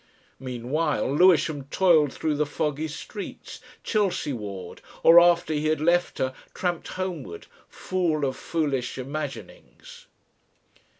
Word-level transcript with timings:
Meanwhile 0.39 1.13
Lewisham 1.13 1.65
toiled 1.65 2.11
through 2.11 2.33
the 2.35 2.47
foggy 2.47 2.87
streets, 2.87 3.61
Chelsea 3.83 4.33
ward, 4.33 4.81
or, 5.03 5.19
after 5.19 5.53
he 5.53 5.67
had 5.67 5.79
left 5.79 6.17
her, 6.17 6.33
tramped 6.55 6.87
homeward 6.87 7.45
full 7.69 8.25
of 8.25 8.35
foolish 8.35 8.97
imaginings. 8.97 10.07